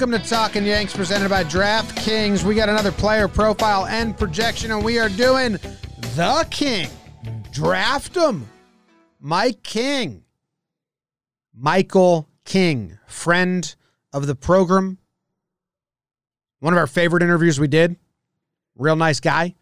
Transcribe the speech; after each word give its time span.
welcome 0.00 0.18
to 0.18 0.30
Talking 0.30 0.64
Yanks 0.64 0.96
presented 0.96 1.28
by 1.28 1.44
DraftKings. 1.44 2.42
We 2.42 2.54
got 2.54 2.70
another 2.70 2.90
player 2.90 3.28
profile 3.28 3.84
and 3.84 4.16
projection, 4.16 4.70
and 4.70 4.82
we 4.82 4.98
are 4.98 5.10
doing 5.10 5.58
the 6.16 6.46
King. 6.50 6.88
Draft 7.52 8.16
him. 8.16 8.48
Mike 9.20 9.62
King. 9.62 10.24
Michael 11.54 12.26
King, 12.46 12.98
friend 13.06 13.74
of 14.14 14.26
the 14.26 14.34
program. 14.34 14.96
One 16.60 16.72
of 16.72 16.78
our 16.78 16.86
favorite 16.86 17.22
interviews 17.22 17.60
we 17.60 17.68
did. 17.68 17.96
Real 18.76 18.96
nice 18.96 19.20
guy. 19.20 19.54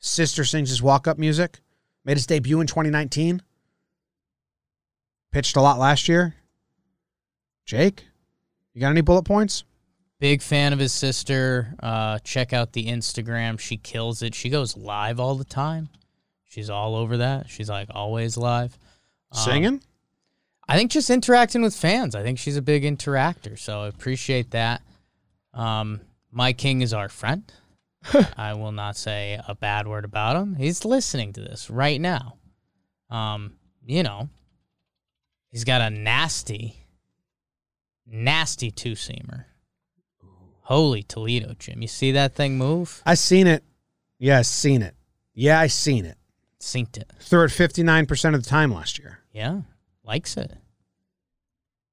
Sister 0.00 0.44
sings 0.44 0.68
his 0.68 0.82
walk 0.82 1.08
up 1.08 1.16
music. 1.16 1.60
Made 2.04 2.18
his 2.18 2.26
debut 2.26 2.60
in 2.60 2.66
2019. 2.66 3.40
Pitched 5.32 5.56
a 5.56 5.62
lot 5.62 5.78
last 5.78 6.10
year. 6.10 6.34
Jake, 7.64 8.04
you 8.74 8.82
got 8.82 8.90
any 8.90 9.00
bullet 9.00 9.24
points? 9.24 9.64
Big 10.20 10.42
fan 10.42 10.72
of 10.72 10.78
his 10.78 10.92
sister. 10.92 11.74
Uh, 11.80 12.18
check 12.20 12.52
out 12.52 12.72
the 12.72 12.86
Instagram. 12.86 13.58
She 13.58 13.76
kills 13.76 14.22
it. 14.22 14.34
She 14.34 14.50
goes 14.50 14.76
live 14.76 15.20
all 15.20 15.36
the 15.36 15.44
time. 15.44 15.88
She's 16.44 16.70
all 16.70 16.96
over 16.96 17.18
that. 17.18 17.48
She's 17.48 17.68
like 17.68 17.88
always 17.90 18.36
live. 18.36 18.76
Um, 19.32 19.44
Singing? 19.44 19.82
I 20.68 20.76
think 20.76 20.90
just 20.90 21.08
interacting 21.08 21.62
with 21.62 21.74
fans. 21.74 22.14
I 22.14 22.22
think 22.22 22.38
she's 22.38 22.56
a 22.56 22.62
big 22.62 22.82
interactor. 22.82 23.58
So 23.58 23.82
I 23.82 23.88
appreciate 23.88 24.50
that. 24.50 24.82
Um, 25.54 26.00
Mike 26.30 26.58
King 26.58 26.82
is 26.82 26.92
our 26.92 27.08
friend. 27.08 27.50
I 28.36 28.54
will 28.54 28.72
not 28.72 28.96
say 28.96 29.40
a 29.46 29.54
bad 29.54 29.86
word 29.86 30.04
about 30.04 30.36
him. 30.36 30.56
He's 30.56 30.84
listening 30.84 31.32
to 31.34 31.40
this 31.40 31.70
right 31.70 32.00
now. 32.00 32.36
Um, 33.10 33.54
you 33.86 34.02
know, 34.02 34.28
he's 35.50 35.64
got 35.64 35.80
a 35.80 35.90
nasty, 35.90 36.76
nasty 38.06 38.70
two 38.70 38.92
seamer. 38.92 39.44
Holy 40.68 41.02
Toledo, 41.02 41.54
Jim. 41.58 41.80
You 41.80 41.88
see 41.88 42.12
that 42.12 42.34
thing 42.34 42.58
move? 42.58 43.02
I 43.06 43.14
seen 43.14 43.46
it. 43.46 43.64
Yeah, 44.18 44.40
I 44.40 44.42
seen 44.42 44.82
it. 44.82 44.94
Yeah, 45.32 45.58
I 45.58 45.66
seen 45.66 46.04
it. 46.04 46.18
Synced 46.60 46.98
it. 46.98 47.10
Threw 47.20 47.44
it 47.44 47.50
59% 47.50 48.34
of 48.34 48.44
the 48.44 48.50
time 48.50 48.74
last 48.74 48.98
year. 48.98 49.20
Yeah. 49.32 49.62
Likes 50.04 50.36
it. 50.36 50.52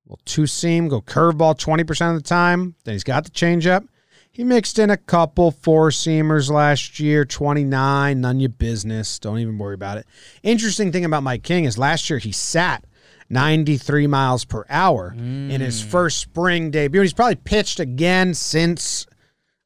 Well, 0.05 0.19
two 0.25 0.45
seam, 0.45 0.89
go 0.89 0.99
curveball 0.99 1.57
20% 1.57 2.09
of 2.09 2.21
the 2.21 2.27
time. 2.27 2.75
Then 2.83 2.95
he's 2.95 3.05
got 3.05 3.23
the 3.23 3.31
changeup. 3.31 3.87
He 4.29 4.43
mixed 4.43 4.77
in 4.77 4.89
a 4.89 4.97
couple 4.97 5.51
four 5.51 5.89
seamers 5.89 6.51
last 6.51 6.99
year, 6.99 7.23
29, 7.23 8.19
none 8.19 8.35
of 8.35 8.41
your 8.41 8.49
business. 8.49 9.19
Don't 9.19 9.39
even 9.39 9.57
worry 9.57 9.75
about 9.75 9.99
it. 9.99 10.05
Interesting 10.43 10.91
thing 10.91 11.05
about 11.05 11.23
Mike 11.23 11.43
King 11.43 11.63
is 11.63 11.77
last 11.77 12.09
year 12.09 12.19
he 12.19 12.33
sat 12.33 12.83
93 13.29 14.07
miles 14.07 14.45
per 14.45 14.65
hour 14.69 15.13
in 15.17 15.61
his 15.61 15.81
first 15.81 16.19
spring 16.19 16.69
debut. 16.71 17.01
He's 17.01 17.13
probably 17.13 17.35
pitched 17.35 17.79
again 17.79 18.33
since 18.33 19.07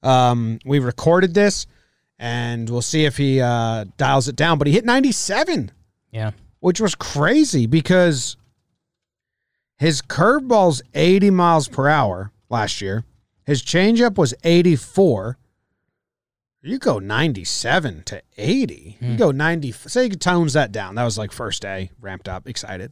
um, 0.02 0.60
we 0.66 0.80
recorded 0.80 1.34
this, 1.34 1.68
and 2.18 2.70
we'll 2.70 2.82
see 2.82 3.06
if 3.06 3.18
he 3.18 3.42
uh, 3.42 3.86
dials 3.98 4.28
it 4.28 4.36
down. 4.36 4.58
But 4.58 4.68
he 4.68 4.74
hit 4.74 4.86
97 4.86 5.72
Yeah. 6.12 6.32
which 6.62 6.80
was 6.80 6.96
crazy 6.96 7.66
because 7.66 8.38
his 9.78 10.02
curveball's 10.02 10.82
80 10.94 11.30
miles 11.32 11.68
per 11.68 11.88
hour 11.88 12.32
last 12.50 12.82
year. 12.82 13.04
His 13.46 13.64
changeup 13.64 14.18
was 14.18 14.34
84. 14.44 15.38
You 16.62 16.78
go 16.78 17.00
97 17.00 18.04
to 18.04 18.22
80. 18.38 18.98
You 19.00 19.16
go 19.18 19.32
90. 19.32 19.72
Say 19.72 20.04
you 20.06 20.10
tones 20.12 20.54
that 20.54 20.72
down. 20.74 20.96
That 20.96 21.06
was 21.06 21.18
like 21.18 21.32
first 21.32 21.62
day, 21.62 21.90
ramped 22.02 22.28
up, 22.28 22.48
excited. 22.48 22.92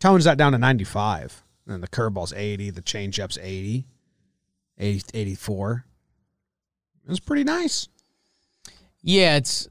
Tones 0.00 0.24
that 0.24 0.38
down 0.38 0.52
to 0.52 0.58
95. 0.58 1.42
And 1.66 1.74
then 1.74 1.80
the 1.80 1.88
curveball's 1.88 2.32
80. 2.32 2.70
The 2.70 2.82
changeup's 2.82 3.38
80, 3.40 3.86
80 4.78 5.04
84. 5.14 5.84
It 7.08 7.24
pretty 7.24 7.44
nice. 7.44 7.88
Yeah, 9.02 9.36
it's 9.36 9.68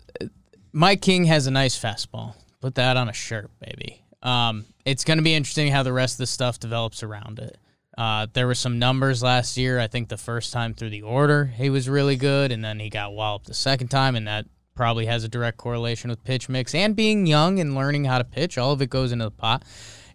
Mike 0.72 1.02
King 1.02 1.26
has 1.26 1.48
a 1.48 1.52
nice 1.52 1.78
fastball. 1.78 2.36
Put 2.62 2.76
that 2.76 2.98
on 2.98 3.10
a 3.10 3.14
shirt, 3.14 3.50
baby. 3.60 4.04
Um, 4.22 4.66
it's 4.86 5.04
going 5.04 5.18
to 5.18 5.24
be 5.24 5.34
interesting 5.34 5.72
how 5.72 5.84
the 5.84 5.94
rest 5.94 6.16
of 6.16 6.20
the 6.20 6.28
stuff 6.28 6.60
develops 6.60 7.04
around 7.04 7.40
it. 7.40 7.58
Uh, 7.98 8.28
there 8.34 8.48
were 8.48 8.56
some 8.56 8.80
numbers 8.80 9.24
last 9.24 9.58
year. 9.58 9.80
I 9.80 9.88
think 9.88 10.10
the 10.10 10.18
first 10.18 10.54
time 10.54 10.74
through 10.74 10.90
the 10.90 11.02
order, 11.02 11.46
he 11.46 11.70
was 11.70 11.90
really 11.90 12.16
good, 12.16 12.52
and 12.52 12.64
then 12.64 12.80
he 12.80 12.90
got 12.90 13.14
walloped 13.14 13.48
the 13.48 13.54
second 13.54 13.90
time, 13.90 14.16
and 14.16 14.28
that 14.28 14.46
probably 14.80 15.08
has 15.08 15.26
a 15.26 15.28
direct 15.28 15.58
correlation 15.58 16.10
with 16.10 16.24
pitch 16.24 16.48
mix 16.48 16.74
and 16.74 16.96
being 16.96 17.26
young 17.26 17.60
and 17.60 17.76
learning 17.76 18.06
how 18.06 18.18
to 18.18 18.24
pitch. 18.24 18.58
All 18.58 18.72
of 18.72 18.82
it 18.82 18.90
goes 18.90 19.12
into 19.12 19.26
the 19.26 19.32
pot. 19.32 19.66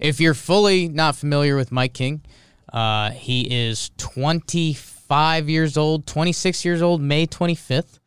If 0.00 0.20
you're 0.20 0.32
fully 0.32 0.88
not 0.88 1.16
familiar 1.16 1.54
with 1.54 1.70
Mike 1.70 1.92
King, 1.92 2.22
uh, 2.72 3.10
he 3.10 3.42
is 3.42 3.91
25 3.98 5.50
years 5.50 5.76
old, 5.76 6.06
26 6.06 6.64
years 6.64 6.80
old, 6.80 7.02
May 7.02 7.26
25th. 7.26 7.98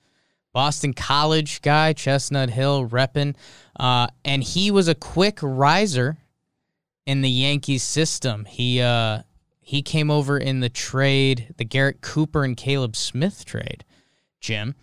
Boston 0.51 0.95
College 0.95 1.62
guy, 1.62 1.94
Chestnut 1.94 2.50
Hill, 2.50 2.89
reppin'. 2.89 3.35
Uh, 3.79 4.07
and 4.25 4.41
he 4.41 4.72
was 4.72 4.88
a 4.88 4.95
quick 4.95 5.38
riser 5.44 6.18
in 7.06 7.22
the 7.22 7.29
Yankees 7.29 7.84
system. 7.84 8.45
He 8.45 8.81
uh, 8.81 9.22
he 9.59 9.84
came 9.84 10.09
over 10.09 10.39
in 10.39 10.62
the 10.62 10.69
trade, 10.69 11.53
the 11.57 11.66
Garrett 11.66 12.01
Cooper 12.01 12.44
and 12.44 12.57
Caleb 12.57 12.95
Smith 12.95 13.45
trade, 13.45 13.85
Jim. 14.39 14.74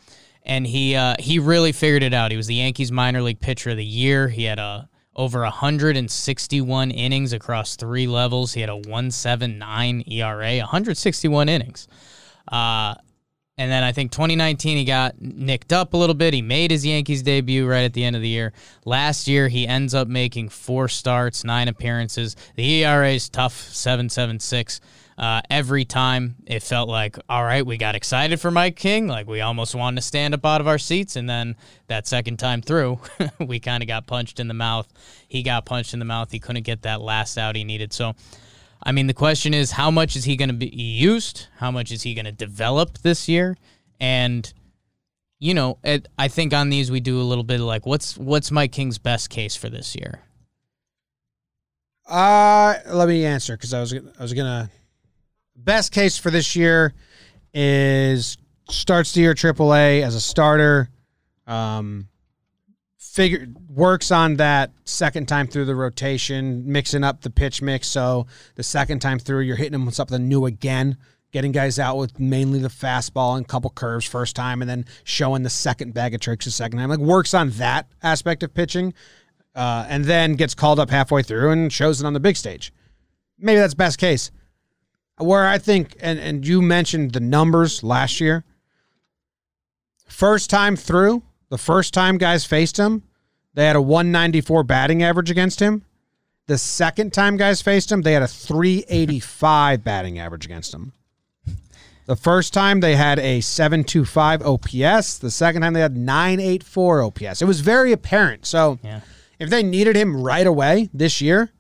And 0.45 0.67
he 0.67 0.95
uh, 0.95 1.17
he 1.19 1.39
really 1.39 1.73
figured 1.73 2.03
it 2.03 2.13
out. 2.13 2.31
He 2.31 2.37
was 2.37 2.47
the 2.47 2.57
Yankees 2.57 2.93
minor 2.93 3.23
league 3.23 3.41
pitcher 3.41 3.71
of 3.71 3.77
the 3.77 3.85
year. 3.85 4.29
He 4.29 4.45
had 4.45 4.59
a 4.59 4.89
over 5.17 5.41
161 5.41 6.91
innings 6.91 7.33
across 7.33 7.77
three 7.77 8.07
levels. 8.07 8.53
He 8.53 8.61
had 8.61 8.71
a 8.71 8.77
179 8.77 10.05
ERA, 10.09 10.59
161 10.59 11.49
innings. 11.49 11.89
Uh, 12.51 12.95
and 13.57 13.71
then 13.71 13.85
I 13.85 13.93
think 13.93 14.11
2019 14.11 14.79
he 14.79 14.85
got 14.85 15.21
nicked 15.21 15.73
up 15.73 15.95
a 15.95 15.97
little 15.97 16.15
bit. 16.15 16.35
He 16.35 16.43
made 16.43 16.73
his 16.73 16.85
Yankees 16.85 17.23
debut 17.23 17.69
right 17.69 17.85
at 17.85 17.93
the 17.93 18.03
end 18.03 18.17
of 18.17 18.23
the 18.23 18.29
year. 18.29 18.53
Last 18.85 19.29
year 19.29 19.47
he 19.47 19.69
ends 19.69 19.95
up 19.95 20.09
making 20.09 20.49
four 20.49 20.89
starts, 20.89 21.45
nine 21.45 21.69
appearances. 21.69 22.35
The 22.57 22.85
ERA 22.85 23.13
is 23.13 23.29
tough, 23.29 23.55
7.76. 23.55 24.81
Uh, 25.17 25.41
every 25.49 25.85
time 25.85 26.37
it 26.47 26.63
felt 26.63 26.89
like, 26.89 27.17
all 27.29 27.45
right, 27.45 27.65
we 27.65 27.77
got 27.77 27.95
excited 27.95 28.41
for 28.41 28.51
Mike 28.51 28.77
King, 28.77 29.07
like 29.07 29.29
we 29.29 29.41
almost 29.41 29.75
wanted 29.75 29.97
to 29.97 30.03
stand 30.03 30.35
up 30.35 30.45
out 30.45 30.61
of 30.61 30.67
our 30.67 30.79
seats, 30.79 31.17
and 31.17 31.31
then 31.31 31.55
that 31.87 32.07
second 32.07 32.39
time 32.39 32.61
through, 32.63 32.99
we 33.39 33.61
kind 33.61 33.83
of 33.83 33.87
got 33.87 34.07
punched 34.07 34.41
in 34.41 34.49
the 34.49 34.55
mouth. 34.55 34.89
He 35.29 35.43
got 35.43 35.67
punched 35.67 35.93
in 35.93 36.01
the 36.01 36.05
mouth. 36.05 36.33
He 36.33 36.41
couldn't 36.41 36.65
get 36.65 36.83
that 36.83 37.01
last 37.01 37.39
out 37.39 37.55
he 37.55 37.65
needed. 37.65 37.93
So 37.93 38.15
I 38.85 38.93
mean, 38.93 39.07
the 39.07 39.15
question 39.15 39.55
is, 39.55 39.71
how 39.71 39.91
much 39.91 40.15
is 40.15 40.25
he 40.25 40.37
going 40.37 40.51
to 40.51 40.55
be 40.55 40.67
used? 40.67 41.47
How 41.57 41.71
much 41.71 41.91
is 41.91 42.03
he 42.03 42.15
going 42.15 42.27
to 42.27 42.33
develop 42.33 42.99
this 42.99 43.29
year? 43.29 43.57
And 43.99 44.53
you 45.39 45.55
know, 45.55 45.79
it, 45.83 46.07
I 46.19 46.29
think 46.29 46.53
on 46.53 46.69
these 46.69 46.91
we 46.91 47.01
do 47.01 47.21
a 47.21 47.23
little 47.25 47.45
bit 47.45 47.61
of 47.61 47.67
like, 47.67 47.87
what's 47.87 48.17
what's 48.17 48.51
Mike 48.51 48.73
King's 48.73 48.99
best 48.99 49.31
case 49.31 49.57
for 49.57 49.71
this 49.71 49.97
year? 49.97 50.21
Uh, 52.07 52.75
let 52.87 53.09
me 53.09 53.25
answer 53.25 53.57
because 53.57 53.73
I 53.73 53.81
was 53.81 53.95
I 53.95 54.23
was 54.23 54.35
gonna. 54.35 54.71
Best 55.57 55.93
case 55.93 56.19
for 56.19 56.31
this 56.31 56.57
year 56.57 56.95
is 57.53 58.37
starts 58.69 59.13
the 59.13 59.21
year 59.21 59.35
AAA 59.35 60.03
as 60.03 60.15
a 60.15 60.21
starter. 60.21 60.91
Um, 61.47 62.09
figure 62.99 63.47
works 63.69 64.11
on 64.11 64.37
that 64.37 64.73
second 64.85 65.29
time 65.29 65.47
through 65.47 65.67
the 65.67 65.75
rotation, 65.77 66.71
mixing 66.71 67.05
up 67.05 67.21
the 67.21 67.31
pitch 67.31 67.63
mix. 67.63 67.87
So 67.87 68.27
the 68.57 68.63
second 68.65 69.01
time 69.01 69.19
through, 69.21 69.41
you're 69.41 69.57
hitting 69.57 69.73
them 69.73 69.87
with 69.87 69.95
something 69.95 70.29
new 70.29 70.47
again. 70.47 70.97
Getting 71.31 71.53
guys 71.53 71.79
out 71.79 71.97
with 71.97 72.19
mainly 72.19 72.61
the 72.61 72.69
fastball 72.69 73.37
and 73.37 73.45
a 73.45 73.49
couple 73.49 73.71
curves 73.71 74.05
first 74.05 74.37
time, 74.37 74.63
and 74.63 74.69
then 74.69 74.85
showing 75.03 75.43
the 75.43 75.51
second 75.51 75.93
bag 75.93 76.15
of 76.15 76.21
tricks 76.21 76.45
the 76.45 76.51
second 76.51 76.79
time. 76.79 76.91
Like 76.91 77.01
works 77.01 77.35
on 77.35 77.51
that 77.51 77.89
aspect 78.03 78.43
of 78.45 78.55
pitching, 78.55 78.95
uh, 79.55 79.85
and 79.89 80.05
then 80.05 80.35
gets 80.35 80.55
called 80.55 80.79
up 80.79 80.91
halfway 80.91 81.23
through 81.23 81.51
and 81.51 81.73
shows 81.73 82.01
it 82.01 82.07
on 82.07 82.13
the 82.13 82.21
big 82.21 82.37
stage. 82.37 82.73
Maybe 83.39 83.59
that's 83.59 83.75
best 83.75 83.99
case. 83.99 84.31
Where 85.19 85.47
I 85.47 85.59
think, 85.59 85.97
and 86.01 86.19
and 86.19 86.47
you 86.47 86.61
mentioned 86.61 87.13
the 87.13 87.21
numbers 87.21 87.83
last 87.83 88.21
year. 88.21 88.45
First 90.07 90.51
time 90.51 90.77
through, 90.77 91.23
the 91.51 91.59
first 91.59 91.95
time 91.95 92.19
guys 92.19 92.45
faced 92.45 92.77
him, 92.79 93.03
they 93.55 93.65
had 93.67 93.77
a 93.77 93.83
194 93.83 94.65
batting 94.65 95.03
average 95.03 95.31
against 95.31 95.61
him. 95.61 95.85
The 96.47 96.59
second 96.59 97.13
time 97.13 97.37
guys 97.37 97.63
faced 97.63 97.91
him, 97.91 98.03
they 98.03 98.13
had 98.13 98.23
a 98.23 98.29
385 98.29 99.83
batting 99.83 100.19
average 100.19 100.45
against 100.45 100.75
him. 100.75 100.93
The 102.07 102.17
first 102.17 102.53
time 102.53 102.81
they 102.81 102.97
had 102.97 103.19
a 103.19 103.41
725 103.41 104.43
OPS. 104.43 105.19
The 105.19 105.31
second 105.31 105.63
time 105.63 105.73
they 105.73 105.81
had 105.81 105.97
984 105.97 107.03
OPS. 107.03 107.41
It 107.41 107.47
was 107.47 107.61
very 107.61 107.93
apparent. 107.93 108.45
So 108.45 108.79
Yeah. 108.83 109.01
if 109.39 109.49
they 109.49 109.63
needed 109.63 109.97
him 109.97 110.21
right 110.23 110.47
away 110.47 110.91
this 110.93 111.23
year, 111.23 111.51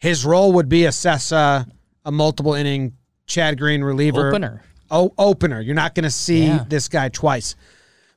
his 0.00 0.24
role 0.24 0.52
would 0.54 0.68
be 0.68 0.84
assess 0.86 1.30
uh, 1.30 1.64
a 2.04 2.12
multiple 2.12 2.54
inning 2.54 2.94
Chad 3.26 3.58
Green 3.58 3.82
reliever 3.82 4.28
Opener. 4.28 4.62
Oh, 4.90 5.12
opener. 5.18 5.60
You're 5.60 5.74
not 5.74 5.94
going 5.94 6.04
to 6.04 6.10
see 6.10 6.46
Yeah. 6.46 6.64
this 6.68 6.88
guy 6.88 7.08
twice. 7.08 7.56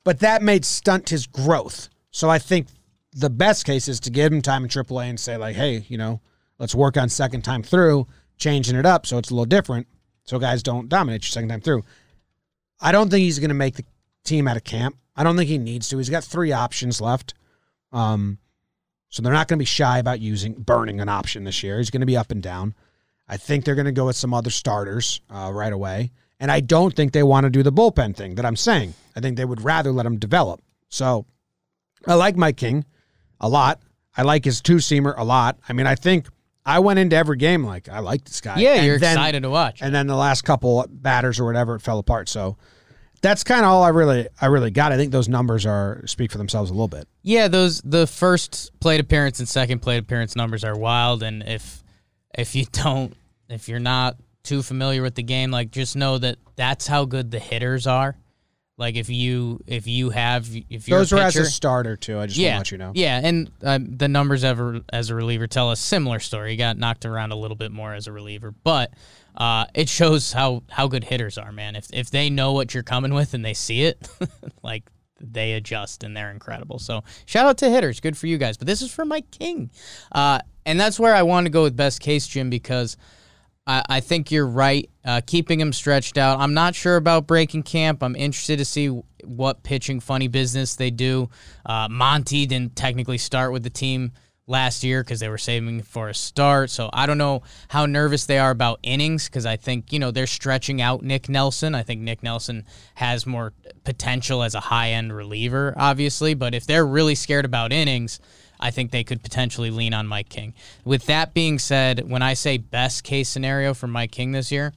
But 0.04 0.20
that 0.20 0.42
may 0.42 0.62
stunt 0.62 1.10
his 1.10 1.26
growth. 1.28 1.90
So 2.12 2.30
I 2.30 2.40
think 2.40 2.68
the 3.14 3.30
best 3.30 3.66
case 3.66 3.88
is 3.88 4.00
to 4.02 4.10
give 4.10 4.32
him 4.32 4.42
time 4.42 4.64
in 4.64 4.70
AAA 4.70 5.10
and 5.10 5.20
say 5.20 5.38
like, 5.38 5.56
hey, 5.56 5.86
you 5.88 5.98
know, 5.98 6.22
let's 6.60 6.76
work 6.76 6.98
on 6.98 7.10
second 7.10 7.42
time 7.44 7.64
through, 7.64 8.08
changing 8.38 8.76
it 8.76 8.86
up 8.86 9.06
so 9.06 9.18
it's 9.18 9.30
a 9.32 9.34
little 9.34 9.46
different, 9.46 9.88
so 10.24 10.38
guys 10.40 10.62
don't 10.62 10.90
dominate 10.90 11.24
your 11.24 11.30
second 11.32 11.50
time 11.50 11.62
through. 11.62 11.84
I 12.80 12.92
don't 12.92 13.10
think 13.10 13.22
he's 13.24 13.40
going 13.40 13.50
to 13.50 13.56
make 13.56 13.76
the 13.76 13.86
team 14.24 14.48
out 14.48 14.58
of 14.58 14.64
camp. 14.64 14.98
I 15.16 15.24
don't 15.24 15.36
think 15.36 15.50
he 15.50 15.58
needs 15.58 15.90
to. 15.90 15.98
He's 15.98 16.10
got 16.10 16.24
three 16.24 16.52
options 16.52 17.02
left. 17.02 17.34
Um, 17.92 18.38
so 19.10 19.22
they're 19.24 19.34
not 19.34 19.48
going 19.48 19.58
to 19.58 19.62
be 19.62 19.66
shy 19.66 19.98
about 20.00 20.20
using 20.20 20.54
burning 20.54 21.00
an 21.00 21.10
option 21.10 21.44
this 21.44 21.64
year. 21.64 21.78
He's 21.78 21.90
going 21.90 22.02
to 22.02 22.06
be 22.08 22.18
up 22.18 22.30
and 22.30 22.44
down. 22.44 22.76
I 23.28 23.38
think 23.38 23.66
they're 23.66 23.76
going 23.76 23.86
to 23.86 23.92
go 23.92 24.06
with 24.08 24.16
some 24.16 24.34
other 24.34 24.50
starters 24.50 25.22
uh, 25.30 25.52
right 25.54 25.74
away. 25.74 26.12
And 26.40 26.52
I 26.52 26.60
don't 26.60 26.96
think 26.96 27.14
they 27.14 27.24
want 27.24 27.46
to 27.46 27.50
do 27.50 27.64
the 27.64 27.72
bullpen 27.72 28.16
thing 28.16 28.36
that 28.36 28.46
I'm 28.46 28.56
saying. 28.56 28.94
I 29.16 29.20
think 29.22 29.38
they 29.38 29.46
would 29.46 29.62
rather 29.64 29.92
let 29.92 30.06
him 30.06 30.18
develop. 30.18 30.62
So 30.90 31.26
I 32.06 32.14
like 32.14 32.36
Mike 32.38 32.58
King 32.58 32.86
a 33.42 33.50
lot. 33.50 33.82
I 34.16 34.22
like 34.22 34.46
his 34.46 34.62
two 34.62 34.76
seamer 34.78 35.14
a 35.18 35.24
lot. 35.24 35.58
I 35.68 35.74
mean, 35.74 35.88
I 35.88 35.96
think 35.96 36.28
I 36.66 36.80
went 36.80 37.00
into 37.00 37.16
every 37.16 37.38
game 37.38 37.64
like 37.64 37.90
I 37.90 38.00
like 38.00 38.24
this 38.24 38.40
guy. 38.42 38.60
Yeah, 38.60 38.76
And 38.76 38.86
you're 38.86 39.00
then- 39.00 39.14
excited 39.14 39.44
to 39.44 39.50
watch. 39.50 39.82
And 39.82 39.94
then 39.94 40.08
the 40.08 40.16
last 40.16 40.44
couple 40.44 40.86
batters 40.90 41.40
or 41.40 41.46
whatever, 41.46 41.76
it 41.76 41.82
fell 41.82 41.98
apart. 42.00 42.30
So 42.30 42.58
that's 43.22 43.44
kind 43.44 43.62
of 43.66 43.72
all 43.72 43.84
I 43.84 43.90
really, 43.90 44.28
I 44.40 44.46
really 44.46 44.70
got. 44.72 44.92
I 44.92 44.98
think 44.98 45.12
those 45.12 45.28
numbers 45.28 45.66
are 45.66 46.04
speak 46.06 46.32
for 46.32 46.38
themselves 46.38 46.70
a 46.70 46.74
little 46.74 46.88
bit. 46.88 47.08
Yeah, 47.24 47.48
those 47.48 47.82
the 47.82 48.06
first 48.06 48.80
plate 48.80 49.00
appearance 49.00 49.40
and 49.40 49.50
second 49.50 49.80
plate 49.80 49.98
appearance 49.98 50.36
numbers 50.36 50.64
are 50.64 50.78
wild, 50.78 51.24
and 51.24 51.42
if 51.44 51.84
if 52.36 52.56
you 52.56 52.66
don't, 52.72 53.16
if 53.50 53.70
you're 53.70 53.80
not 53.80 54.18
too 54.44 54.64
familiar 54.64 55.02
with 55.02 55.16
the 55.16 55.24
game, 55.24 55.52
like 55.52 55.72
just 55.72 55.96
know 55.96 56.18
that 56.18 56.38
that's 56.56 56.88
how 56.88 57.06
good 57.06 57.32
the 57.32 57.40
hitters 57.40 57.86
are. 57.88 58.16
Like 58.78 58.96
if 58.96 59.10
you 59.10 59.60
if 59.66 59.88
you 59.88 60.12
have 60.12 60.48
if 60.70 60.88
you're 60.88 61.00
Those 61.00 61.12
are 61.12 61.18
as 61.18 61.36
a 61.36 61.46
starter 61.46 61.96
too. 61.96 62.20
I 62.20 62.28
just 62.28 62.38
want 62.38 62.44
yeah, 62.44 62.52
to 62.54 62.58
let 62.60 62.72
you 62.72 62.78
know. 62.78 62.92
yeah, 62.94 63.22
and 63.24 63.52
um, 63.64 63.98
the 63.98 64.08
numbers 64.08 64.44
ever 64.44 64.82
as 64.94 65.10
a 65.10 65.16
reliever 65.16 65.48
tell 65.48 65.72
a 65.72 65.76
similar 65.76 66.20
story. 66.20 66.52
He 66.52 66.58
got 66.58 66.78
knocked 66.78 67.04
around 67.04 67.32
a 67.32 67.36
little 67.36 67.58
bit 67.58 67.72
more 67.72 67.96
as 67.96 68.06
a 68.06 68.12
reliever, 68.12 68.54
but 68.64 68.94
uh, 69.36 69.66
it 69.74 69.90
shows 69.90 70.32
how 70.32 70.62
how 70.70 70.88
good 70.88 71.04
hitters 71.04 71.40
are, 71.40 71.52
man. 71.52 71.76
If 71.76 71.88
if 71.92 72.12
they 72.12 72.30
know 72.30 72.54
what 72.54 72.76
you're 72.76 72.84
coming 72.84 73.16
with 73.16 73.34
and 73.34 73.44
they 73.44 73.56
see 73.56 73.82
it, 73.82 74.08
like 74.64 74.84
they 75.20 75.54
adjust 75.54 76.04
and 76.04 76.16
they're 76.16 76.32
incredible. 76.32 76.80
So 76.80 77.04
shout 77.26 77.46
out 77.46 77.58
to 77.60 77.70
hitters, 77.70 78.00
good 78.00 78.18
for 78.18 78.28
you 78.28 78.38
guys. 78.38 78.58
But 78.58 78.68
this 78.68 78.82
is 78.82 78.92
for 78.92 79.06
Mike 79.06 79.32
King, 79.32 79.72
uh, 80.12 80.40
and 80.66 80.80
that's 80.80 81.00
where 81.00 81.16
I 81.16 81.24
want 81.24 81.46
to 81.46 81.50
go 81.50 81.64
with 81.64 81.76
best 81.76 82.02
case, 82.02 82.28
Jim, 82.28 82.50
because. 82.50 82.98
I, 83.70 83.84
I 83.90 84.00
think 84.00 84.32
you're 84.32 84.48
right. 84.48 84.90
Uh, 85.04 85.20
keeping 85.28 85.60
him 85.60 85.74
stretched 85.74 86.18
out. 86.18 86.40
I'm 86.40 86.54
not 86.54 86.74
sure 86.74 86.96
about 86.96 87.28
breaking 87.28 87.64
camp. 87.64 88.02
I'm 88.02 88.16
interested 88.16 88.60
to 88.60 88.66
see 88.66 88.88
what 89.26 89.62
pitching 89.62 90.00
funny 90.00 90.30
business 90.30 90.76
they 90.76 90.90
do. 90.90 91.30
Uh, 91.66 91.90
Monty 91.92 92.46
didn't 92.46 92.78
technically 92.78 93.18
start 93.18 93.52
with 93.52 93.64
the 93.64 93.70
team 93.70 94.14
last 94.48 94.84
year 94.84 95.04
because 95.04 95.20
they 95.20 95.30
were 95.30 95.38
saving 95.38 95.84
for 95.84 96.10
a 96.10 96.14
start. 96.14 96.70
So 96.70 96.90
I 96.94 97.06
don't 97.06 97.18
know 97.18 97.44
how 97.68 97.86
nervous 97.86 98.26
they 98.26 98.40
are 98.40 98.50
about 98.50 98.80
innings 98.82 99.28
because 99.28 99.46
I 99.46 99.58
think, 99.58 99.92
you 99.92 100.00
know, 100.00 100.10
they're 100.12 100.26
stretching 100.26 100.82
out 100.82 101.04
Nick 101.04 101.30
Nelson. 101.30 101.76
I 101.76 101.84
think 101.84 102.02
Nick 102.02 102.24
Nelson 102.24 102.66
has 102.96 103.26
more 103.26 103.54
potential 103.84 104.42
as 104.42 104.56
a 104.56 104.62
high 104.62 104.92
end 104.92 105.16
reliever, 105.16 105.74
obviously. 105.78 106.34
But 106.34 106.56
if 106.56 106.66
they're 106.66 106.86
really 106.86 107.16
scared 107.16 107.46
about 107.46 107.74
innings, 107.74 108.20
I 108.60 108.72
think 108.72 108.92
they 108.92 109.04
could 109.04 109.22
potentially 109.22 109.70
lean 109.70 109.94
on 109.94 110.08
Mike 110.08 110.30
King. 110.30 110.54
With 110.84 111.06
that 111.06 111.34
being 111.34 111.60
said, 111.60 112.10
when 112.10 112.22
I 112.22 112.34
say 112.34 112.58
best 112.58 113.04
case 113.04 113.30
scenario 113.30 113.74
for 113.74 113.88
Mike 113.88 114.12
King 114.12 114.32
this 114.32 114.52
year, 114.52 114.74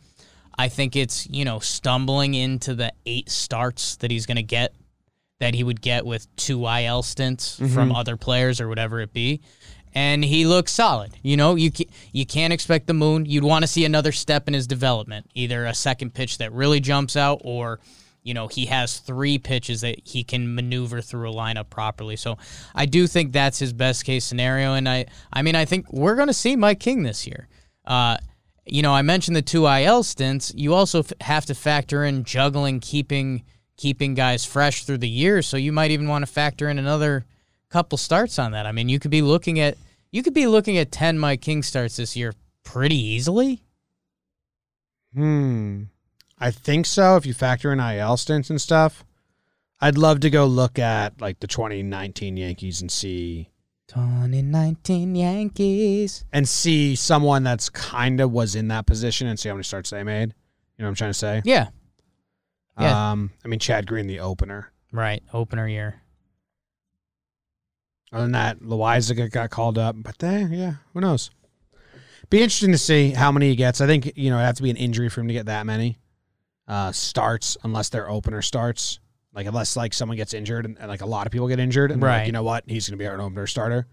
I 0.59 0.69
think 0.69 0.97
it's, 0.97 1.27
you 1.31 1.45
know, 1.45 1.61
stumbling 1.61 2.35
into 2.35 2.75
the 2.75 2.93
eight 3.07 3.31
starts 3.31 3.97
that 3.97 4.11
he's 4.11 4.27
going 4.27 4.37
to 4.37 4.43
get 4.43 4.75
that 5.41 5.55
he 5.55 5.65
would 5.65 5.81
get 5.81 6.07
with 6.07 6.35
two 6.37 6.67
IL 6.67 7.03
stints 7.03 7.59
from 7.75 7.93
other 7.93 8.17
players 8.17 8.61
or 8.61 8.69
whatever 8.69 9.01
it 9.01 9.13
be. 9.13 9.41
And 9.93 10.25
he 10.25 10.47
looks 10.47 10.71
solid. 10.71 11.17
You 11.23 11.37
know, 11.37 11.57
you 11.57 11.73
can, 11.73 11.87
you 12.13 12.25
can't 12.25 12.53
expect 12.53 12.87
the 12.87 12.95
moon. 12.95 13.27
You'd 13.27 13.43
want 13.43 13.65
to 13.65 13.67
see 13.67 13.85
another 13.85 14.13
step 14.13 14.47
in 14.47 14.55
his 14.55 14.69
development, 14.69 15.29
either 15.35 15.67
a 15.67 15.75
second 15.75 16.15
pitch 16.15 16.39
that 16.39 16.53
really 16.53 16.79
jumps 16.79 17.17
out 17.17 17.41
or 17.43 17.81
you 18.23 18.35
know, 18.35 18.49
he 18.49 18.67
has 18.67 18.99
three 18.99 19.39
pitches 19.39 19.81
that 19.81 19.97
he 20.05 20.23
can 20.25 20.55
maneuver 20.55 21.01
through 21.01 21.31
a 21.31 21.35
lineup 21.35 21.71
properly. 21.71 22.17
So 22.17 22.37
I 22.75 22.87
do 22.87 23.07
think 23.07 23.33
that's 23.33 23.59
his 23.59 23.73
best 23.73 24.05
case 24.05 24.25
scenario. 24.25 24.75
And 24.75 24.89
I, 24.89 25.07
I 25.33 25.43
mean, 25.43 25.55
I 25.55 25.65
think 25.65 25.91
we're 25.93 26.17
going 26.17 26.29
to 26.29 26.35
see 26.35 26.55
Mike 26.57 26.81
King 26.81 27.03
this 27.03 27.27
year. 27.27 27.49
Uh, 27.87 28.19
you 28.67 28.83
know, 28.83 28.93
I 28.93 29.03
mentioned 29.03 29.37
the 29.37 29.43
two 29.43 29.67
IL 29.67 30.03
stints. 30.03 30.53
You 30.55 30.75
also 30.75 31.01
f- 31.01 31.13
have 31.23 31.47
to 31.47 31.55
factor 31.55 32.05
in 32.05 32.25
juggling, 32.25 32.81
keeping 32.81 33.43
keeping 33.81 34.15
guys 34.15 34.45
fresh 34.45 34.85
through 34.85 34.99
the 34.99 35.09
year. 35.09 35.41
So 35.41 35.57
you 35.57 35.73
might 35.73 35.91
even 35.91 36.07
want 36.07 36.25
to 36.25 36.31
factor 36.31 36.69
in 36.69 36.79
another 36.79 37.25
couple 37.71 37.97
starts 37.97 38.39
on 38.39 38.53
that. 38.53 38.67
I 38.67 38.73
mean, 38.73 38.89
you 38.89 38.99
could 38.99 39.11
be 39.11 39.23
looking 39.23 39.59
at 39.59 39.79
you 40.13 40.23
could 40.23 40.35
be 40.35 40.47
looking 40.47 40.77
at 40.77 40.93
ten 40.93 41.19
Mike 41.19 41.41
King 41.41 41.63
starts 41.63 41.97
this 41.97 42.17
year 42.17 42.35
pretty 42.63 42.97
easily. 42.97 43.63
Hmm. 45.15 45.85
I 46.39 46.51
think 46.51 46.87
so. 46.87 47.17
If 47.17 47.27
you 47.27 47.35
factor 47.35 47.73
in 47.73 47.81
IL 47.81 48.17
stints 48.17 48.51
and 48.51 48.61
stuff, 48.61 49.05
I'd 49.81 49.99
love 49.99 50.21
to 50.21 50.31
go 50.31 50.47
look 50.47 50.79
at 50.79 51.21
like 51.21 51.41
the 51.41 51.47
2019 51.47 52.37
Yankees 52.37 52.81
and 52.81 52.91
see 52.91 53.51
2019 53.89 55.17
Yankees. 55.17 56.25
and 56.33 56.49
see 56.49 56.95
someone 56.95 57.43
that's 57.43 57.69
kind 57.69 58.21
of 58.21 58.31
was 58.31 58.55
in 58.55 58.69
that 58.69 58.87
position 58.87 59.27
and 59.27 59.39
see 59.39 59.49
how 59.49 59.55
many 59.55 59.65
starts 59.65 59.91
they 59.91 60.03
made. 60.05 60.35
You 60.77 60.83
know 60.83 60.87
what 60.87 60.89
I'm 60.91 60.95
trying 60.95 61.11
to 61.11 61.15
say? 61.19 61.43
Yeah, 61.45 61.69
Yeah. 62.81 63.11
Um, 63.13 63.31
I 63.45 63.49
mean 63.49 63.59
Chad 63.61 63.87
Green, 63.87 64.07
the 64.07 64.21
opener. 64.21 64.73
right. 64.93 65.23
Opener 65.33 65.67
year. 65.69 66.03
Other 68.13 68.25
than 68.25 68.33
that, 68.33 68.61
Loiza 68.61 69.31
got- 69.31 69.51
called 69.51 69.79
up, 69.79 69.95
but 69.99 70.19
there, 70.19 70.49
yeah, 70.49 70.75
who 70.93 71.01
knows? 71.01 71.31
Be 72.29 72.39
interesting 72.43 72.73
to 72.73 72.79
see 72.79 73.11
how 73.11 73.31
many 73.33 73.49
he 73.51 73.57
gets. 73.57 73.81
I 73.81 73.87
think 73.87 74.13
you 74.17 74.31
know 74.31 74.37
it'd 74.37 74.47
have 74.47 74.57
to 74.57 74.63
be 74.63 74.71
an 74.71 74.77
injury 74.77 75.09
for 75.09 75.21
him 75.21 75.29
to 75.29 75.35
get 75.35 75.47
that 75.47 75.65
many 75.67 75.99
uh, 76.69 76.93
starts, 76.93 77.57
unless 77.63 77.89
their 77.89 78.09
opener 78.09 78.43
starts. 78.43 78.99
Like 79.33 79.47
unless 79.47 79.77
like 79.77 79.95
someone 79.95 80.17
gets 80.17 80.35
injured 80.35 80.65
and, 80.65 80.77
and, 80.79 80.89
like 80.89 81.03
a 81.03 81.07
lot 81.07 81.27
of 81.27 81.33
people 81.33 81.47
get 81.49 81.61
injured, 81.61 81.93
and 81.93 82.03
they're 82.03 82.09
like, 82.11 82.19
Right. 82.21 82.27
you 82.27 82.33
know 82.33 82.43
what, 82.43 82.65
he's 82.67 82.89
going 82.89 82.99
to 82.99 83.03
be 83.03 83.07
our 83.07 83.21
opener 83.21 83.47
starter. 83.47 83.87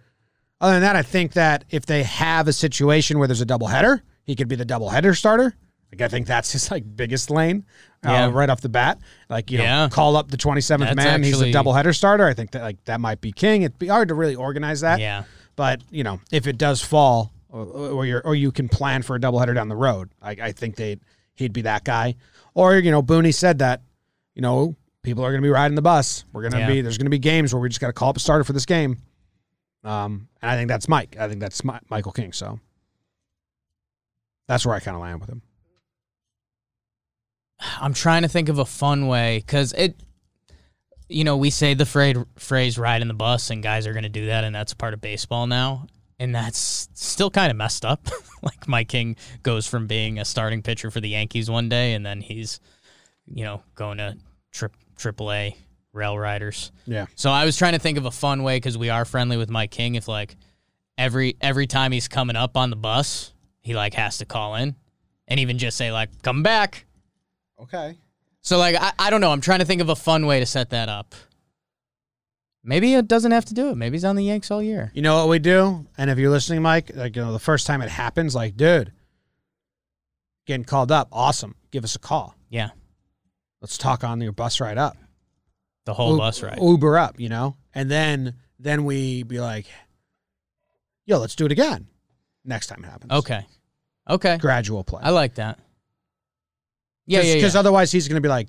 Other 0.60 0.74
than 0.74 0.82
that, 0.82 0.96
I 0.96 1.04
think 1.04 1.34
that 1.34 1.66
if 1.70 1.86
they 1.86 2.02
have 2.04 2.48
a 2.48 2.54
situation 2.54 3.20
where 3.20 3.28
there's 3.28 3.42
a 3.42 3.46
double 3.46 3.68
header, 3.68 4.02
he 4.24 4.36
could 4.36 4.48
be 4.48 4.56
the 4.56 4.66
double 4.66 4.90
header 4.90 5.14
starter. 5.14 5.54
Like 5.92 6.02
I 6.02 6.08
think 6.10 6.28
that's 6.28 6.52
his 6.52 6.70
like 6.70 6.84
biggest 6.96 7.30
lane, 7.30 7.66
uh, 8.06 8.12
Yeah. 8.12 8.30
right 8.32 8.50
off 8.50 8.62
the 8.62 8.70
bat. 8.70 9.00
Like 9.30 9.52
you 9.52 9.58
know, 9.58 9.64
Yeah. 9.64 9.90
call 9.90 10.16
up 10.18 10.30
the 10.30 10.38
27th 10.38 10.80
That's 10.80 10.96
man. 10.96 11.24
he's 11.24 11.34
a 11.34 11.38
actually- 11.38 11.52
double 11.52 11.74
header 11.74 11.94
starter. 11.94 12.26
I 12.28 12.34
think 12.34 12.52
that 12.52 12.62
like 12.62 12.84
that 12.86 13.00
might 13.00 13.22
be 13.22 13.32
king. 13.32 13.62
It'd 13.62 13.80
be 13.80 13.88
hard 13.88 14.10
to 14.10 14.14
really 14.16 14.36
organize 14.36 14.82
that. 14.82 15.00
Yeah. 15.00 15.24
But 15.56 15.82
you 15.90 16.04
know, 16.04 16.20
if 16.32 16.46
it 16.48 16.58
does 16.58 16.82
fall, 16.82 17.32
or, 17.50 17.64
or 17.66 18.06
you 18.06 18.18
or 18.20 18.36
you 18.36 18.52
can 18.52 18.68
plan 18.70 19.02
for 19.02 19.16
a 19.16 19.20
doubleheader 19.20 19.56
down 19.56 19.70
the 19.70 19.76
road, 19.78 20.10
I, 20.22 20.32
I 20.32 20.52
think 20.52 20.76
they 20.76 20.98
he'd 21.36 21.54
be 21.54 21.62
that 21.62 21.84
guy. 21.86 22.16
Or 22.54 22.76
you 22.76 22.92
know, 22.92 23.02
Booney 23.02 23.34
said 23.34 23.60
that 23.60 23.82
you 24.36 24.42
know 24.42 24.76
people 25.04 25.24
are 25.24 25.32
going 25.32 25.42
to 25.42 25.46
be 25.46 25.50
riding 25.52 25.76
the 25.76 25.82
bus. 25.82 26.26
We're 26.34 26.42
going 26.42 26.52
to 26.54 26.60
Yeah. 26.60 26.68
be 26.68 26.82
there's 26.82 26.98
going 26.98 27.06
to 27.06 27.10
be 27.12 27.18
games 27.20 27.54
where 27.54 27.62
we 27.62 27.70
just 27.70 27.80
got 27.80 27.88
to 27.88 27.94
call 27.94 28.10
up 28.10 28.18
a 28.18 28.20
starter 28.20 28.44
for 28.44 28.52
this 28.54 28.66
game. 28.66 28.98
Um, 29.86 30.28
and 30.42 30.52
I 30.52 30.56
think 30.58 30.68
that's 30.68 30.90
Mike. 30.90 31.16
I 31.18 31.30
think 31.30 31.40
that's 31.40 31.64
Mi- 31.64 31.80
Michael 31.90 32.12
King. 32.12 32.34
So 32.34 32.60
that's 34.48 34.66
where 34.66 34.76
I 34.76 34.80
kind 34.80 34.96
of 34.96 35.02
land 35.02 35.20
with 35.22 35.30
him. 35.30 35.42
I'm 37.60 37.94
trying 37.94 38.22
to 38.22 38.28
think 38.28 38.50
of 38.50 38.60
a 38.60 38.66
fun 38.66 39.08
way 39.08 39.40
because 39.40 39.74
it, 39.74 40.00
you 41.10 41.24
know, 41.24 41.38
we 41.38 41.50
say 41.50 41.74
the 41.74 41.86
phrase 41.86 42.18
phrase 42.36 42.78
"riding 42.78 43.08
the 43.08 43.14
bus" 43.14 43.50
and 43.50 43.64
guys 43.64 43.88
are 43.88 43.94
going 43.94 44.04
to 44.04 44.10
do 44.10 44.28
that, 44.28 44.44
and 44.44 44.54
that's 44.54 44.74
part 44.74 44.94
of 44.94 45.02
baseball 45.02 45.48
now, 45.48 45.88
and 46.20 46.36
that's 46.36 46.90
still 46.94 47.32
kind 47.32 47.50
of 47.50 47.58
messed 47.58 47.86
up. 47.86 48.08
like 48.42 48.68
Mike 48.68 48.90
King 48.90 49.16
goes 49.44 49.68
from 49.68 49.88
being 49.88 50.20
a 50.20 50.26
starting 50.26 50.62
pitcher 50.62 50.92
for 50.92 51.00
the 51.00 51.10
Yankees 51.10 51.50
one 51.50 51.70
day, 51.70 51.94
and 51.94 52.06
then 52.06 52.22
he's, 52.22 52.60
you 53.26 53.44
know, 53.44 53.64
going 53.76 53.98
to 53.98 54.18
tri- 54.52 54.70
AAA 54.98 55.56
Rail 55.94 56.18
Riders. 56.18 56.72
Yeah. 56.86 57.08
So 57.16 57.32
I 57.32 57.46
was 57.46 57.58
trying 57.58 57.74
to 57.74 57.80
think 57.80 57.98
of 57.98 58.06
a 58.06 58.12
fun 58.12 58.44
way 58.44 58.58
because 58.58 58.78
we 58.78 58.90
are 58.90 59.06
friendly 59.06 59.38
with 59.38 59.50
Mike 59.50 59.72
King. 59.72 59.96
If 59.96 60.08
like 60.08 60.36
every 60.98 61.38
every 61.42 61.68
time 61.68 61.92
he's 61.92 62.08
coming 62.08 62.36
up 62.36 62.58
on 62.58 62.70
the 62.70 62.76
bus, 62.76 63.34
he 63.62 63.74
like 63.74 63.94
has 63.94 64.18
to 64.20 64.26
call 64.26 64.56
in, 64.56 64.76
and 65.28 65.40
even 65.40 65.58
just 65.58 65.78
say 65.78 65.92
like 65.92 66.22
"come 66.22 66.44
back." 66.44 66.86
Okay. 67.60 67.98
So 68.42 68.58
like 68.58 68.76
I, 68.76 68.94
I 69.00 69.10
don't 69.10 69.22
know. 69.22 69.32
I'm 69.32 69.42
trying 69.42 69.60
to 69.60 69.66
think 69.66 69.82
of 69.82 69.90
a 69.90 69.96
fun 69.96 70.26
way 70.26 70.40
to 70.40 70.46
set 70.46 70.70
that 70.72 70.90
up. 70.90 71.16
Maybe 72.64 72.94
it 72.96 73.08
doesn't 73.08 73.32
have 73.32 73.46
to 73.46 73.54
do 73.54 73.70
it. 73.70 73.76
Maybe 73.76 73.96
he's 73.96 74.04
on 74.06 74.16
the 74.16 74.24
Yanks 74.24 74.52
all 74.52 74.62
year. 74.62 74.92
You 74.94 75.02
know 75.02 75.18
what 75.18 75.30
we 75.30 75.40
do? 75.40 75.86
And 75.98 76.10
if 76.10 76.18
you're 76.18 76.30
listening, 76.30 76.62
Mike, 76.62 76.92
like 76.94 77.16
you 77.16 77.24
know, 77.24 77.32
the 77.32 77.40
first 77.40 77.66
time 77.66 77.82
it 77.82 77.90
happens, 77.90 78.36
like, 78.36 78.58
dude, 78.58 78.92
getting 80.46 80.66
called 80.66 80.92
up, 80.92 81.08
awesome. 81.12 81.56
Give 81.72 81.84
us 81.86 81.96
a 81.96 82.00
call. 82.00 82.36
Yeah, 82.50 82.70
Let's 83.62 83.78
talk 83.78 84.04
on 84.04 84.22
your 84.22 84.32
bus 84.34 84.60
ride 84.62 84.78
up. 84.78 84.98
the 85.86 85.94
whole 85.94 86.14
U- 86.14 86.18
bus 86.18 86.44
ride. 86.44 86.60
Uber 86.62 86.98
up, 86.98 87.20
you 87.20 87.30
know? 87.30 87.56
And 87.74 87.90
then 87.90 88.36
then 88.60 88.84
we 88.86 89.24
be 89.24 89.40
like, 89.40 89.66
yo, 91.06 91.20
let's 91.20 91.36
do 91.36 91.46
it 91.46 91.52
again. 91.52 91.88
Next 92.44 92.68
time 92.68 92.84
it 92.84 92.88
happens. 92.88 93.12
Okay, 93.14 93.46
okay. 94.10 94.38
Gradual 94.38 94.84
play. 94.84 95.02
I 95.04 95.10
like 95.12 95.36
that. 95.36 95.60
Yeah, 97.08 97.22
yeah, 97.22 97.36
Because 97.36 97.54
yeah. 97.56 97.60
otherwise 97.62 97.92
he's 97.92 98.08
gonna 98.08 98.22
be 98.22 98.30
like, 98.30 98.48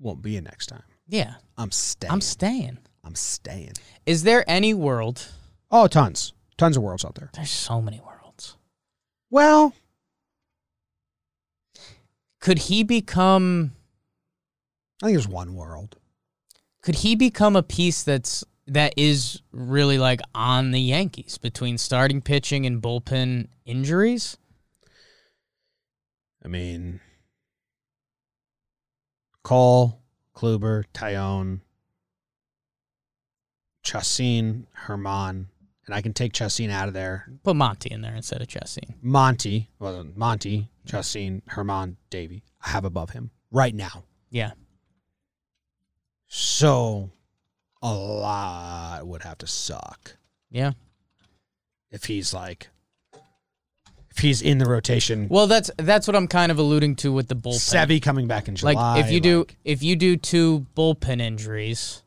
won't 0.00 0.22
be 0.22 0.36
in 0.36 0.44
next 0.44 0.66
time. 0.66 0.82
yeah. 1.06 1.34
I'm 1.56 1.70
staying. 1.70 2.12
I'm 2.12 2.20
staying. 2.20 2.78
I'm 3.04 3.14
staying. 3.14 3.74
Is 4.06 4.24
there 4.24 4.42
any 4.48 4.74
world? 4.74 5.24
Oh, 5.70 5.86
tons. 5.86 6.32
Tons 6.56 6.76
of 6.76 6.82
worlds 6.82 7.04
out 7.04 7.14
there. 7.14 7.30
There's 7.34 7.50
so 7.50 7.80
many 7.80 8.00
worlds. 8.00 8.56
Well, 9.30 9.72
Could 12.40 12.58
he 12.58 12.82
become? 12.82 13.72
I 15.02 15.06
think 15.06 15.16
there's 15.16 15.28
one 15.28 15.54
world. 15.54 15.96
Could 16.82 16.96
he 16.96 17.14
become 17.16 17.54
a 17.56 17.62
piece 17.62 18.02
that's 18.02 18.44
that 18.66 18.94
is 18.96 19.42
really 19.52 19.98
like 19.98 20.20
on 20.34 20.70
the 20.72 20.80
Yankees 20.80 21.38
between 21.38 21.78
starting 21.78 22.20
pitching 22.20 22.66
and 22.66 22.82
bullpen 22.82 23.48
injuries? 23.64 24.36
I 26.44 26.48
mean, 26.48 27.00
Cole, 29.44 30.00
Kluber, 30.34 30.84
Taillon, 30.92 31.60
Chassin, 33.84 34.66
German, 34.86 35.48
and 35.86 35.94
I 35.94 36.00
can 36.00 36.12
take 36.14 36.32
Chassin 36.32 36.70
out 36.70 36.88
of 36.88 36.94
there. 36.94 37.28
Put 37.44 37.54
Monty 37.54 37.90
in 37.92 38.00
there 38.00 38.14
instead 38.16 38.40
of 38.40 38.48
Chassin. 38.48 38.94
Monty, 39.02 39.68
well, 39.78 40.04
Monty, 40.16 40.70
Chassin, 40.86 41.42
German, 41.54 41.98
Deivi. 42.10 42.42
I 42.64 42.70
have 42.70 42.84
above 42.86 43.10
him 43.10 43.30
right 43.52 43.74
now. 43.74 44.04
Yeah. 44.30 44.52
So 46.26 47.10
a 47.82 47.92
lot 47.92 49.06
would 49.06 49.22
have 49.22 49.38
to 49.38 49.46
suck 49.46 50.16
Yeah. 50.50 50.72
if 51.90 52.04
he's 52.06 52.32
like, 52.32 52.70
if 54.14 54.20
he's 54.20 54.40
in 54.42 54.58
the 54.58 54.64
rotation. 54.66 55.26
Well, 55.28 55.46
that's 55.46 55.70
that's 55.76 56.06
what 56.06 56.14
I'm 56.16 56.28
kind 56.28 56.52
of 56.52 56.58
alluding 56.58 56.96
to 56.96 57.12
with 57.12 57.28
the 57.28 57.34
bullpen. 57.36 57.54
Sevy 57.88 58.00
coming 58.00 58.26
back 58.28 58.48
in 58.48 58.56
July. 58.56 58.72
like 58.74 59.04
if 59.04 59.10
you 59.12 59.20
do 59.20 59.38
like- 59.40 59.56
if 59.64 59.82
you 59.82 59.96
do 59.96 60.16
two 60.16 60.66
bullpen 60.76 61.20
injuries, 61.20 62.02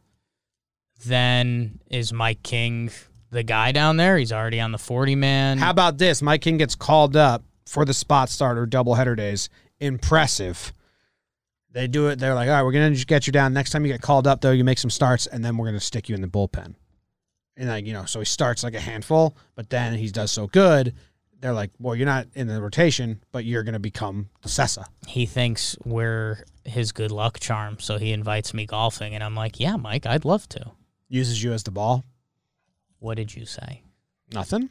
then 1.05 1.79
is 1.89 2.11
Mike 2.13 2.43
King 2.43 2.89
the 3.29 3.43
guy 3.43 3.71
down 3.71 3.97
there? 3.97 4.17
He's 4.17 4.31
already 4.31 4.59
on 4.59 4.71
the 4.71 4.77
40 4.77 5.15
man. 5.15 5.57
How 5.57 5.69
about 5.69 5.97
this? 5.97 6.21
Mike 6.21 6.41
King 6.41 6.57
gets 6.57 6.75
called 6.75 7.15
up 7.15 7.43
for 7.65 7.85
the 7.85 7.93
spot 7.93 8.29
starter 8.29 8.65
doubleheader 8.65 9.15
days. 9.15 9.49
Impressive. 9.79 10.73
They 11.71 11.87
do 11.87 12.07
it. 12.07 12.17
They're 12.17 12.33
like, 12.33 12.47
all 12.47 12.55
right, 12.55 12.63
we're 12.63 12.71
gonna 12.71 12.91
just 12.91 13.07
get 13.07 13.27
you 13.27 13.33
down. 13.33 13.53
Next 13.53 13.71
time 13.71 13.85
you 13.85 13.91
get 13.91 14.01
called 14.01 14.25
up, 14.25 14.41
though, 14.41 14.51
you 14.51 14.63
make 14.63 14.79
some 14.79 14.89
starts, 14.89 15.27
and 15.27 15.43
then 15.45 15.57
we're 15.57 15.67
gonna 15.67 15.79
stick 15.79 16.09
you 16.09 16.15
in 16.15 16.21
the 16.21 16.27
bullpen. 16.27 16.73
And 17.55 17.69
like 17.69 17.85
you 17.85 17.93
know, 17.93 18.05
so 18.05 18.19
he 18.19 18.25
starts 18.25 18.63
like 18.63 18.73
a 18.73 18.79
handful, 18.79 19.35
but 19.55 19.69
then 19.69 19.93
he 19.95 20.09
does 20.09 20.31
so 20.31 20.47
good. 20.47 20.95
They're 21.39 21.53
like, 21.53 21.69
well, 21.79 21.95
you're 21.95 22.07
not 22.07 22.27
in 22.33 22.47
the 22.47 22.59
rotation, 22.61 23.21
but 23.31 23.45
you're 23.45 23.63
gonna 23.63 23.79
become 23.79 24.29
the 24.41 24.49
Cessa. 24.49 24.85
he 25.07 25.25
thinks 25.25 25.77
we're 25.85 26.43
his 26.65 26.91
good 26.91 27.11
luck 27.11 27.39
charm, 27.39 27.77
so 27.79 27.97
he 27.97 28.11
invites 28.11 28.53
me 28.53 28.65
golfing, 28.65 29.13
and 29.13 29.23
I'm 29.23 29.35
like, 29.35 29.59
yeah, 29.59 29.75
Mike, 29.75 30.05
I'd 30.05 30.25
love 30.25 30.49
to. 30.49 30.71
Uses 31.09 31.41
you 31.41 31.53
as 31.53 31.63
the 31.63 31.71
ball. 31.71 32.03
What 32.99 33.15
did 33.15 33.35
you 33.35 33.45
say? 33.45 33.83
Nothing. 34.33 34.63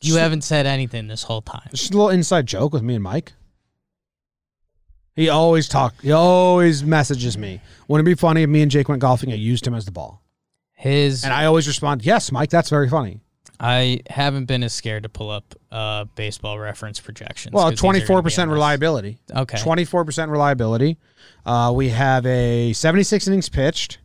You 0.00 0.08
Just- 0.10 0.18
haven't 0.18 0.42
said 0.42 0.64
anything 0.66 1.08
this 1.08 1.24
whole 1.24 1.42
time. 1.42 1.68
It's 1.72 1.80
just 1.80 1.92
a 1.94 1.96
little 1.96 2.10
inside 2.10 2.46
joke 2.46 2.72
with 2.72 2.82
me 2.82 2.94
and 2.94 3.02
Mike. 3.02 3.32
He 5.16 5.28
always 5.28 5.68
talk. 5.68 5.94
He 6.02 6.10
always 6.12 6.82
messages 6.82 7.38
me. 7.38 7.60
Wouldn't 7.86 8.06
it 8.06 8.10
be 8.10 8.18
funny 8.18 8.42
if 8.42 8.48
me 8.50 8.62
and 8.62 8.70
Jake 8.70 8.88
went 8.88 9.00
golfing? 9.00 9.30
I 9.30 9.36
used 9.36 9.66
him 9.66 9.74
as 9.74 9.84
the 9.84 9.92
ball, 9.92 10.22
His 10.72 11.22
and 11.24 11.32
I 11.32 11.44
always 11.46 11.68
respond, 11.68 12.04
"Yes, 12.04 12.32
Mike. 12.32 12.50
That's 12.50 12.68
very 12.68 12.88
funny." 12.88 13.20
I 13.60 14.00
haven't 14.10 14.46
been 14.46 14.62
as 14.64 14.72
scared 14.72 15.04
to 15.04 15.08
pull 15.08 15.30
up 15.30 15.54
uh, 15.70 16.04
baseball 16.16 16.58
reference 16.58 16.98
projections. 17.00 17.52
Well, 17.54 17.70
these 17.70 17.78
are 17.78 17.82
gonna 17.82 17.92
twenty 17.92 18.00
be 18.00 18.06
four 18.06 18.22
percent 18.22 18.50
reliability. 18.50 19.18
Okay. 19.34 19.58
Twenty 19.58 19.84
four 19.84 20.04
percent 20.04 20.30
reliability. 20.30 20.98
Uh, 21.46 21.72
we 21.74 21.90
have 21.90 22.26
a 22.26 22.72
seventy 22.72 23.04
six 23.04 23.28
innings 23.28 23.48
pitched 23.48 23.98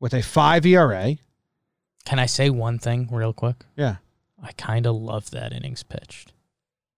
with 0.00 0.14
a 0.14 0.22
five 0.22 0.64
ERA. 0.66 1.16
Can 2.04 2.18
I 2.18 2.26
say 2.26 2.50
one 2.50 2.78
thing 2.78 3.08
real 3.12 3.32
quick? 3.32 3.56
Yeah, 3.76 3.96
I 4.42 4.52
kind 4.52 4.86
of 4.86 4.96
love 4.96 5.30
that 5.30 5.52
innings 5.52 5.82
pitched. 5.84 6.32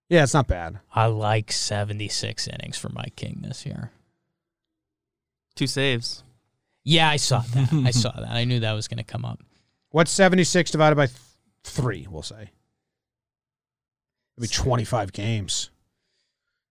yeah, 0.08 0.22
it's 0.22 0.32
not 0.34 0.46
bad. 0.46 0.78
I 0.94 1.06
like 1.06 1.50
76 1.52 2.46
innings 2.48 2.78
for 2.78 2.88
Mike 2.90 3.16
King 3.16 3.40
this 3.42 3.66
year. 3.66 3.90
Two 5.56 5.66
saves. 5.66 6.22
Yeah, 6.84 7.08
I 7.08 7.16
saw 7.16 7.40
that. 7.40 7.72
I 7.72 7.90
saw 7.92 8.12
that. 8.12 8.30
I 8.30 8.44
knew 8.44 8.60
that 8.60 8.72
was 8.72 8.88
going 8.88 8.98
to 8.98 9.04
come 9.04 9.24
up. 9.24 9.40
What's 9.94 10.10
seventy 10.10 10.42
six 10.42 10.72
divided 10.72 10.96
by 10.96 11.06
th- 11.06 11.16
three? 11.62 12.08
We'll 12.10 12.22
say. 12.22 12.50
It'd 14.36 14.40
be 14.40 14.48
twenty 14.48 14.82
five 14.82 15.12
games. 15.12 15.70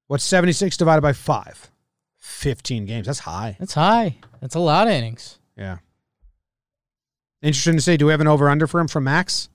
What's 0.08 0.26
seventy 0.26 0.52
six 0.52 0.76
divided 0.76 1.04
by 1.04 1.14
five? 1.14 1.72
Fifteen 2.18 2.86
games. 2.86 3.08
That's 3.08 3.20
high. 3.20 3.56
That's 3.62 3.76
high. 3.76 4.18
That's 4.42 4.56
a 4.56 4.60
lot 4.60 4.88
of 4.88 4.94
innings. 4.94 5.40
Yeah. 5.56 5.78
Interesting 7.42 7.76
to 7.78 7.82
see. 7.82 7.96
Do 7.96 8.08
we 8.08 8.12
have 8.12 8.20
an 8.20 8.28
over 8.28 8.50
under 8.50 8.68
for 8.68 8.82
him 8.82 8.90
from 8.90 9.06
Max? 9.06 9.48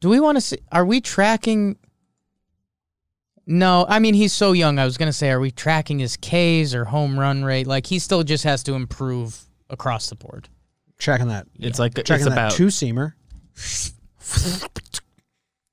Do 0.00 0.08
we 0.08 0.18
want 0.18 0.38
to 0.38 0.40
see? 0.40 0.58
Are 0.72 0.84
we 0.84 1.00
tracking? 1.00 1.78
No, 3.46 3.86
I 3.88 4.00
mean 4.00 4.14
he's 4.14 4.32
so 4.32 4.50
young. 4.50 4.80
I 4.80 4.84
was 4.84 4.98
gonna 4.98 5.12
say, 5.12 5.30
are 5.30 5.38
we 5.38 5.52
tracking 5.52 6.00
his 6.00 6.16
Ks 6.16 6.74
or 6.74 6.86
home 6.86 7.16
run 7.16 7.44
rate? 7.44 7.68
Like 7.68 7.86
he 7.86 8.00
still 8.00 8.24
just 8.24 8.42
has 8.42 8.64
to 8.64 8.74
improve 8.74 9.44
across 9.70 10.08
the 10.08 10.16
board. 10.16 10.48
Checking 10.98 11.28
that. 11.28 11.46
It's 11.58 11.78
like 11.78 11.94
Checking 11.94 12.14
it's 12.16 12.24
that 12.24 12.32
about 12.32 12.52
two 12.52 12.66
seamer. 12.66 13.12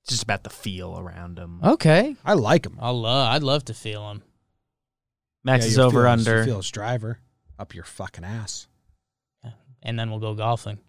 just 0.08 0.24
about 0.24 0.44
the 0.44 0.50
feel 0.50 0.98
around 1.00 1.38
him. 1.40 1.60
Okay, 1.64 2.16
I 2.24 2.34
like 2.34 2.66
him. 2.66 2.78
I'll 2.80 3.00
love. 3.02 3.32
I'd 3.34 3.44
love 3.44 3.66
to 3.66 3.74
feel 3.74 4.10
him. 4.12 4.24
Max 5.44 5.66
Yeah, 5.66 5.72
is 5.72 5.80
over 5.80 6.04
feel 6.04 6.12
under. 6.12 6.36
you'll 6.38 6.46
Feel 6.46 6.58
his 6.58 6.72
driver 6.72 7.20
up 7.58 7.74
your 7.74 7.84
fucking 7.84 8.24
ass. 8.24 8.68
and 9.82 10.00
then 10.00 10.10
we'll 10.10 10.20
go 10.20 10.34
golfing. 10.34 10.80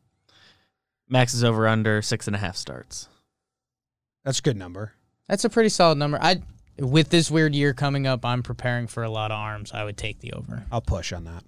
Max 1.09 1.35
is 1.35 1.45
over 1.45 1.69
under 1.69 2.03
six 2.03 2.27
and 2.27 2.35
a 2.35 2.39
half 2.39 2.57
starts. 2.57 3.09
That's 4.25 4.39
a 4.41 4.43
good 4.43 4.57
number. 4.57 4.93
That's 5.29 5.45
a 5.45 5.51
pretty 5.51 5.69
solid 5.69 5.99
number. 5.99 6.19
I 6.21 6.43
with 6.79 7.09
this 7.11 7.31
weird 7.31 7.55
year 7.55 7.73
coming 7.73 8.07
up, 8.07 8.25
I'm 8.25 8.43
preparing 8.43 8.87
for 8.87 9.03
a 9.03 9.11
lot 9.11 9.31
of 9.31 9.37
arms. 9.39 9.73
I 9.73 9.85
would 9.85 9.97
take 9.97 10.21
the 10.21 10.33
over. 10.35 10.65
I'll 10.71 10.81
push 10.83 11.13
on 11.13 11.25
that. 11.25 11.43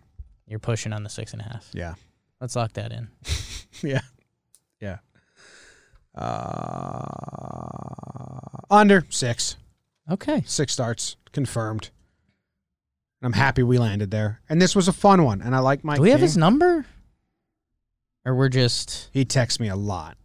You're 0.47 0.59
pushing 0.59 0.93
on 0.95 1.03
the 1.03 1.11
six 1.11 1.33
and 1.33 1.43
a 1.43 1.45
half. 1.45 1.69
Yeah. 1.75 1.95
Let's 2.41 2.55
lock 2.57 2.73
that 2.75 2.93
in. 2.93 3.09
Yeah. 3.83 4.01
Yeah. 4.81 4.99
Uh, 7.39 8.59
under 8.71 9.05
six. 9.09 9.57
Okay. 10.11 10.43
Six 10.47 10.73
starts 10.73 11.17
confirmed. 11.33 11.91
And 13.21 13.27
I'm 13.27 13.33
happy 13.39 13.63
we 13.63 13.79
landed 13.79 14.11
there. 14.11 14.41
And 14.49 14.61
this 14.61 14.75
was 14.75 14.89
a 14.89 14.93
fun 14.93 15.23
one. 15.25 15.41
And 15.43 15.55
I 15.55 15.61
like 15.61 15.85
Mike. 15.85 15.97
Do 15.99 16.03
we 16.03 16.11
have 16.11 16.19
King. 16.19 16.25
his 16.25 16.37
number? 16.37 16.87
Or 18.25 18.35
we're 18.35 18.49
just 18.49 19.11
He 19.13 19.25
texts 19.25 19.61
me 19.61 19.69
a 19.69 19.77
lot. 19.77 20.17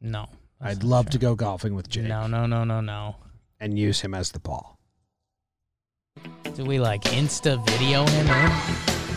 no. 0.00 0.28
I'd 0.62 0.82
love 0.84 1.08
to 1.10 1.18
go 1.18 1.34
golfing 1.34 1.74
with 1.74 1.88
Jake 1.88 2.04
No, 2.04 2.26
no, 2.26 2.44
no, 2.44 2.64
no, 2.64 2.82
no. 2.82 3.16
and 3.58 3.78
use 3.78 4.02
him 4.02 4.12
as 4.12 4.30
the 4.30 4.38
ball. 4.40 4.78
Do 6.54 6.64
we 6.66 6.78
like 6.78 7.00
insta 7.04 7.66
video 7.66 8.04
him 8.06 8.26
in? 8.28 9.09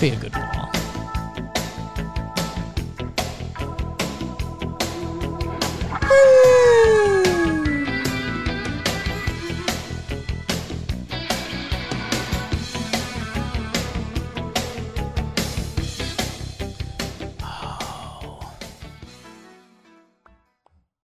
Be 0.00 0.10
a 0.10 0.16
good 0.16 0.34
one. 0.36 0.45